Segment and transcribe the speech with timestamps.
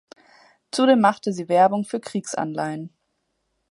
[0.71, 2.89] Zudem machte sie Werbung für Kriegsanleihen.